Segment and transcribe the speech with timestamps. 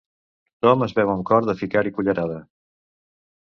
[0.61, 2.41] Tothom es veu amb cor de ficar-hi cullerada.